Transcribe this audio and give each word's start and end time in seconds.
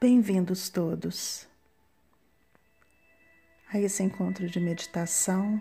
Bem-vindos 0.00 0.68
todos 0.68 1.48
a 3.68 3.80
esse 3.80 4.00
encontro 4.00 4.46
de 4.46 4.60
meditação, 4.60 5.60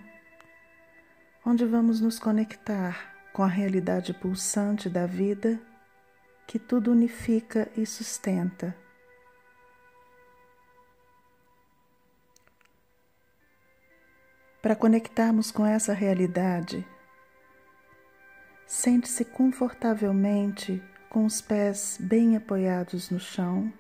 onde 1.44 1.66
vamos 1.66 2.00
nos 2.00 2.20
conectar 2.20 3.16
com 3.34 3.42
a 3.42 3.48
realidade 3.48 4.14
pulsante 4.14 4.92
da 4.92 5.08
vida 5.08 5.60
que 6.46 6.60
tudo 6.60 6.92
unifica 6.92 7.68
e 7.76 7.84
sustenta. 7.84 8.78
Para 14.62 14.76
conectarmos 14.76 15.50
com 15.50 15.66
essa 15.66 15.94
realidade, 15.94 16.88
sente-se 18.68 19.26
confortavelmente 19.26 20.80
com 21.10 21.26
os 21.26 21.42
pés 21.42 21.98
bem 22.00 22.38
apoiados 22.38 23.10
no 23.10 23.20
chão 23.20 23.74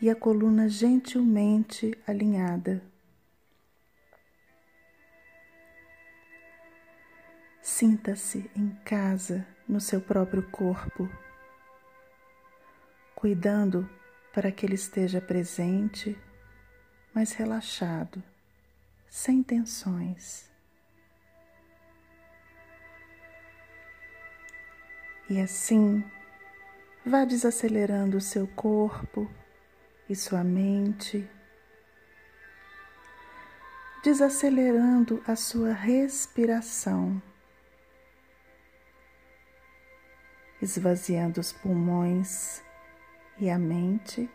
e 0.00 0.10
a 0.10 0.16
coluna 0.16 0.68
gentilmente 0.68 1.96
alinhada. 2.06 2.82
Sinta-se 7.62 8.50
em 8.54 8.70
casa 8.84 9.46
no 9.66 9.80
seu 9.80 10.00
próprio 10.00 10.42
corpo, 10.50 11.08
cuidando 13.14 13.88
para 14.32 14.52
que 14.52 14.66
ele 14.66 14.74
esteja 14.74 15.20
presente, 15.20 16.18
mas 17.14 17.32
relaxado, 17.32 18.22
sem 19.08 19.42
tensões. 19.42 20.50
E 25.30 25.40
assim, 25.40 26.04
vá 27.06 27.24
desacelerando 27.24 28.18
o 28.18 28.20
seu 28.20 28.46
corpo 28.48 29.30
e 30.08 30.14
sua 30.14 30.44
mente, 30.44 31.28
desacelerando 34.02 35.22
a 35.26 35.34
sua 35.34 35.72
respiração, 35.72 37.22
esvaziando 40.60 41.40
os 41.40 41.52
pulmões 41.52 42.62
e 43.38 43.48
a 43.50 43.58
mente. 43.58 44.28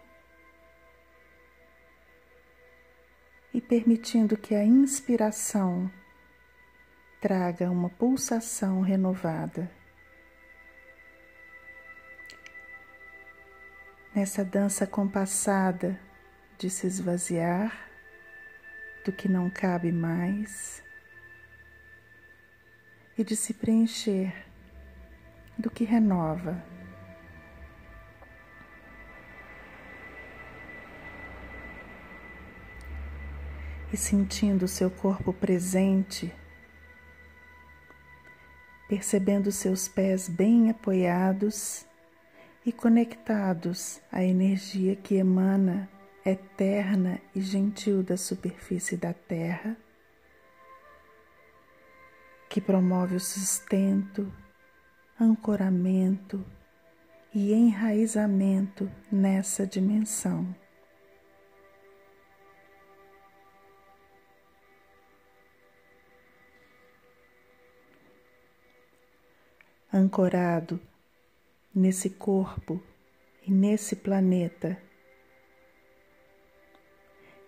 E 3.51 3.59
permitindo 3.59 4.37
que 4.37 4.53
a 4.53 4.63
inspiração 4.63 5.91
traga 7.19 7.69
uma 7.69 7.89
pulsação 7.89 8.81
renovada. 8.81 9.78
Nessa 14.19 14.43
dança 14.43 14.85
compassada 14.85 15.97
de 16.57 16.69
se 16.69 16.85
esvaziar 16.85 17.89
do 19.05 19.13
que 19.13 19.29
não 19.29 19.49
cabe 19.49 19.93
mais 19.93 20.83
e 23.17 23.23
de 23.23 23.33
se 23.33 23.53
preencher 23.53 24.35
do 25.57 25.71
que 25.71 25.85
renova. 25.85 26.61
E 33.93 33.95
sentindo 33.95 34.63
o 34.63 34.67
seu 34.67 34.91
corpo 34.91 35.31
presente, 35.31 36.29
percebendo 38.89 39.49
seus 39.49 39.87
pés 39.87 40.27
bem 40.27 40.69
apoiados 40.69 41.87
e 42.65 42.71
conectados 42.71 44.01
à 44.11 44.23
energia 44.23 44.95
que 44.95 45.15
emana 45.15 45.89
eterna 46.25 47.19
e 47.33 47.41
gentil 47.41 48.03
da 48.03 48.17
superfície 48.17 48.97
da 48.97 49.13
Terra, 49.13 49.77
que 52.49 52.59
promove 52.59 53.15
o 53.15 53.19
sustento, 53.19 54.31
ancoramento 55.19 56.45
e 57.33 57.53
enraizamento 57.53 58.91
nessa 59.11 59.65
dimensão. 59.65 60.55
Ancorado 69.91 70.79
nesse 71.73 72.09
corpo 72.09 72.81
e 73.45 73.51
nesse 73.51 73.95
planeta. 73.95 74.77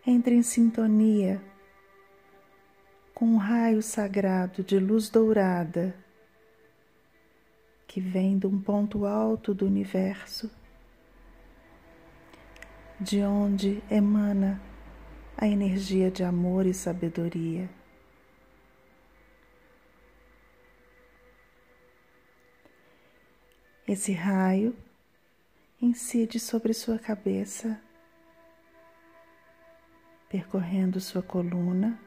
Entre 0.05 0.35
em 0.35 0.41
sintonia 0.41 1.41
com 3.13 3.25
um 3.25 3.37
raio 3.37 3.81
sagrado 3.81 4.63
de 4.63 4.79
luz 4.79 5.09
dourada 5.09 5.95
que 7.87 7.99
vem 7.99 8.39
de 8.39 8.47
um 8.47 8.59
ponto 8.59 9.05
alto 9.05 9.53
do 9.53 9.65
universo, 9.65 10.49
de 12.99 13.21
onde 13.21 13.83
emana 13.91 14.61
a 15.37 15.45
energia 15.45 16.09
de 16.09 16.23
amor 16.23 16.65
e 16.65 16.73
sabedoria. 16.73 17.69
Esse 23.91 24.13
raio 24.13 24.73
incide 25.81 26.39
sobre 26.39 26.73
sua 26.73 26.97
cabeça, 26.97 27.77
percorrendo 30.29 31.01
sua 31.01 31.21
coluna, 31.21 31.99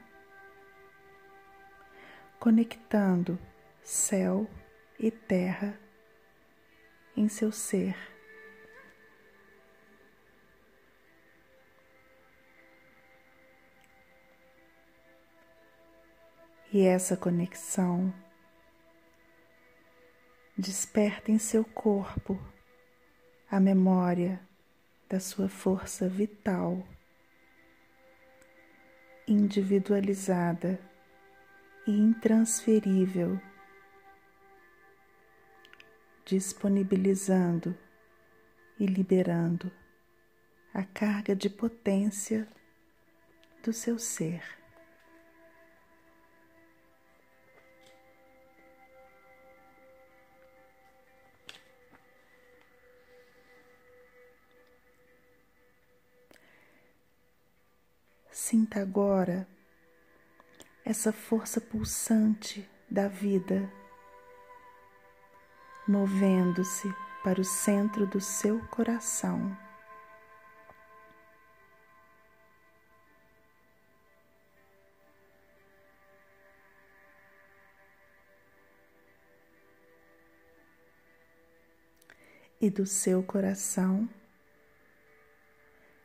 conectando 2.41 3.39
céu 3.83 4.49
e 4.99 5.11
terra 5.11 5.79
em 7.15 7.29
seu 7.29 7.53
ser. 7.53 7.95
E 16.73 16.81
essa 16.81 17.15
conexão 17.15 18.11
desperta 20.57 21.33
em 21.33 21.39
seu 21.39 21.65
corpo 21.65 22.41
a 23.51 23.59
memória 23.59 24.41
da 25.09 25.19
sua 25.19 25.49
força 25.49 26.09
vital, 26.09 26.87
individualizada 29.27 30.79
e 31.87 31.91
intransferível, 31.91 33.41
disponibilizando 36.25 37.77
e 38.79 38.87
liberando 38.87 39.73
a 40.73 40.85
carga 40.85 41.35
de 41.35 41.51
potência 41.51 42.49
do 43.63 43.73
seu 43.73 43.99
ser. 43.99 44.64
Sinta 58.47 58.83
agora 58.83 59.49
essa 60.85 61.11
força 61.15 61.63
pulsante 61.63 62.69
da 62.91 63.09
vida 63.09 63.73
movendo-se 65.89 66.95
para 67.23 67.41
o 67.41 67.45
centro 67.45 68.07
do 68.07 68.21
seu 68.21 68.61
coração. 68.67 69.57
E 82.61 82.69
do 82.69 82.85
seu 82.85 83.23
coração 83.23 84.07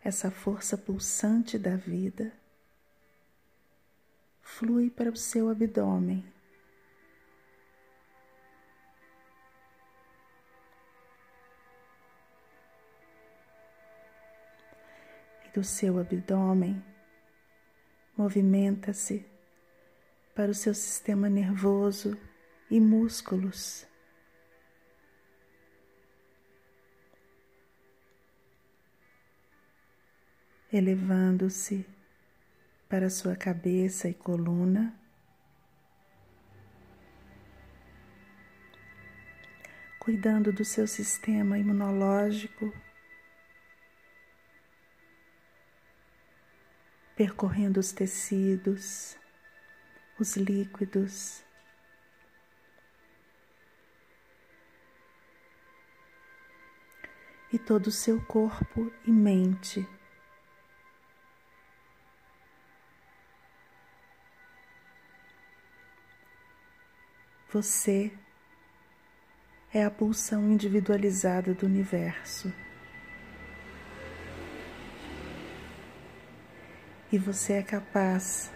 essa 0.03 0.31
força 0.31 0.77
pulsante 0.77 1.57
da 1.57 1.75
vida 1.75 2.31
flui 4.41 4.89
para 4.89 5.09
o 5.09 5.15
seu 5.15 5.49
abdômen. 5.49 6.25
E 15.45 15.51
do 15.51 15.63
seu 15.63 15.99
abdômen 15.99 16.83
movimenta-se 18.17 19.25
para 20.35 20.51
o 20.51 20.55
seu 20.55 20.73
sistema 20.73 21.29
nervoso 21.29 22.17
e 22.69 22.79
músculos. 22.79 23.88
Elevando-se 30.71 31.85
para 32.87 33.09
sua 33.09 33.35
cabeça 33.35 34.07
e 34.07 34.13
coluna. 34.13 34.93
Cuidando 39.99 40.51
do 40.51 40.63
seu 40.65 40.87
sistema 40.87 41.57
imunológico, 41.57 42.73
percorrendo 47.15 47.79
os 47.79 47.91
tecidos, 47.91 49.17
os 50.19 50.35
líquidos, 50.35 51.43
e 57.51 57.57
todo 57.57 57.87
o 57.87 57.91
seu 57.91 58.21
corpo 58.25 58.91
e 59.05 59.11
mente. 59.11 59.87
Você 67.51 68.11
é 69.73 69.83
a 69.83 69.89
pulsão 69.89 70.51
individualizada 70.51 71.51
do 71.51 71.65
universo. 71.65 72.53
E 77.11 77.17
você 77.17 77.53
é 77.53 77.63
capaz 77.63 78.51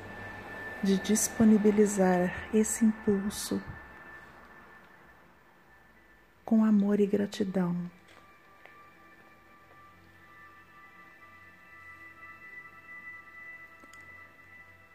de 0.83 0.99
disponibilizar 0.99 2.53
esse 2.53 2.85
impulso 2.85 3.59
com 6.45 6.63
amor 6.63 6.99
e 6.99 7.07
gratidão. 7.07 7.89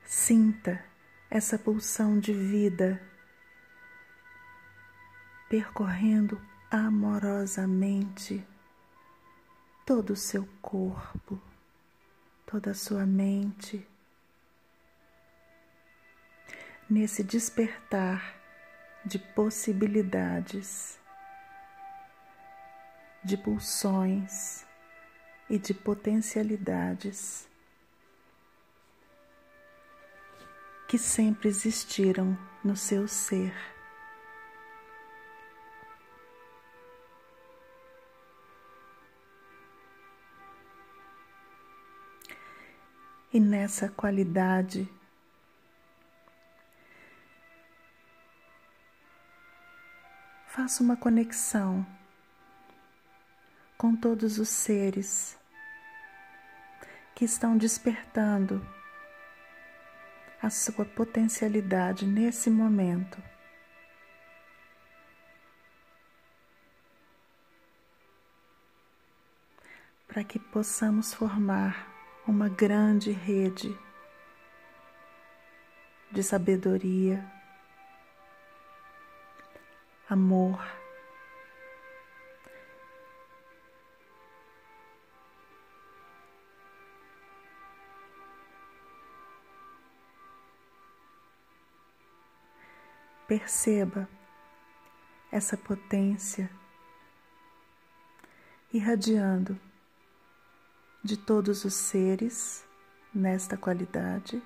Sinta 0.05 0.85
essa 1.29 1.59
pulsão 1.59 2.21
de 2.21 2.33
vida 2.33 3.08
percorrendo 5.49 6.41
amorosamente 6.71 8.47
todo 9.87 10.11
o 10.11 10.17
seu 10.17 10.47
corpo, 10.61 11.41
toda 12.45 12.73
a 12.73 12.75
sua 12.75 13.07
mente. 13.07 13.87
Nesse 16.89 17.23
despertar 17.23 18.35
de 19.05 19.19
possibilidades, 19.19 20.99
de 23.25 23.37
pulsões 23.37 24.67
e 25.49 25.59
de 25.59 25.73
potencialidades. 25.73 27.49
que 30.89 30.97
sempre 30.97 31.51
existiram 31.51 32.37
no 32.65 32.75
seu 32.75 33.07
ser. 33.07 33.78
E 43.33 43.39
nessa 43.39 43.91
qualidade, 43.91 44.89
faça 50.47 50.83
uma 50.83 50.97
conexão 50.97 51.87
com 53.77 53.95
todos 53.95 54.39
os 54.39 54.49
seres 54.49 55.39
que 57.15 57.25
estão 57.25 57.57
despertando 57.57 58.67
a 60.43 60.51
sua 60.51 60.85
potencialidade 60.85 62.07
nesse 62.07 62.49
momento. 62.49 63.23
Para 70.07 70.25
que 70.25 70.39
possamos 70.39 71.13
formar 71.13 71.88
uma 72.29 72.51
grande 72.51 73.11
rede 73.11 73.75
de 76.13 76.23
sabedoria, 76.23 77.25
amor, 80.11 80.63
Perceba 93.27 94.09
essa 95.31 95.55
potência 95.55 96.51
irradiando 98.73 99.61
de 101.03 101.17
todos 101.17 101.65
os 101.65 101.75
seres 101.75 102.65
nesta 103.15 103.57
qualidade 103.57 104.43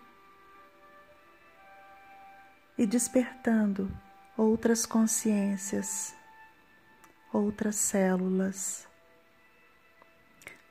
e 2.76 2.86
despertando 2.86 3.90
outras 4.36 4.86
consciências, 4.86 6.14
outras 7.32 7.76
células, 7.76 8.88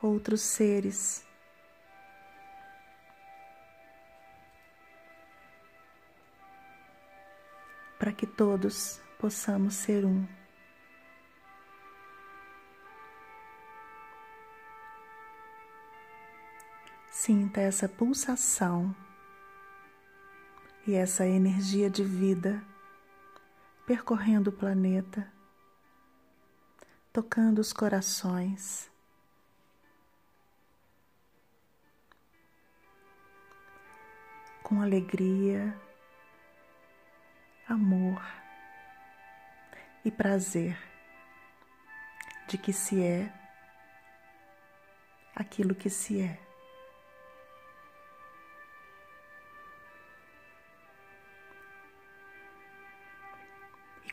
outros 0.01 0.41
seres 0.41 1.25
para 8.01 8.11
que 8.11 8.25
todos 8.25 8.99
possamos 9.19 9.75
ser 9.75 10.03
um. 10.05 10.40
Sinta 17.31 17.61
essa 17.61 17.88
pulsação 17.88 18.93
e 20.85 20.93
essa 20.95 21.25
energia 21.25 21.89
de 21.89 22.03
vida 22.03 22.61
percorrendo 23.88 24.50
o 24.50 24.53
planeta, 24.53 25.31
tocando 27.13 27.59
os 27.59 27.71
corações. 27.71 28.91
Com 34.61 34.81
alegria, 34.81 35.73
amor 37.65 38.21
e 40.03 40.11
prazer 40.11 40.77
de 42.50 42.57
que 42.57 42.73
se 42.73 43.01
é 43.01 43.33
aquilo 45.33 45.73
que 45.73 45.89
se 45.89 46.19
é. 46.19 46.50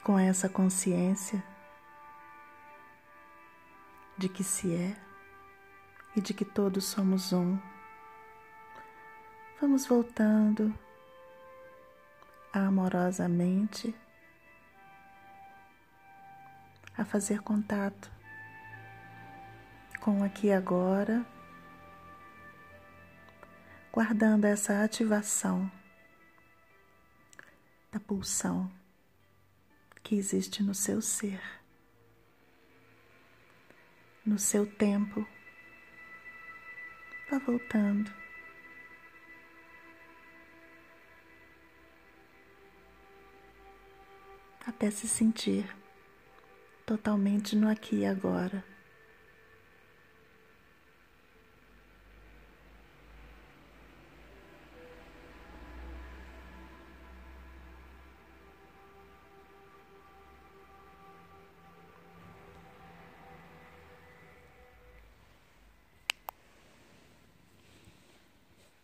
Com 0.09 0.19
essa 0.19 0.49
consciência 0.49 1.45
de 4.17 4.27
que 4.27 4.43
se 4.43 4.75
é 4.75 4.97
e 6.17 6.21
de 6.23 6.33
que 6.33 6.47
todos 6.47 6.87
somos 6.87 7.31
um, 7.31 7.59
vamos 9.61 9.85
voltando 9.85 10.75
amorosamente 12.55 13.95
a 16.97 17.05
fazer 17.05 17.43
contato 17.43 18.11
com 20.01 20.25
aqui 20.25 20.51
agora, 20.51 21.23
guardando 23.93 24.47
essa 24.47 24.83
ativação 24.83 25.71
da 27.93 28.01
pulsão 28.01 28.78
que 30.09 30.17
existe 30.17 30.63
no 30.63 30.75
seu 30.75 31.03
ser, 31.03 31.39
no 34.25 34.39
seu 34.39 34.67
tempo. 34.67 35.27
Vá 37.31 37.39
voltando. 37.39 38.11
até 44.67 44.91
se 44.91 45.09
sentir 45.09 45.67
totalmente 46.87 47.57
no 47.57 47.69
aqui 47.69 47.97
e 47.97 48.07
agora. 48.07 48.65